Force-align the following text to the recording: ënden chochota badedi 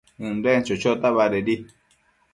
ënden 0.29 0.59
chochota 0.69 1.13
badedi 1.19 1.55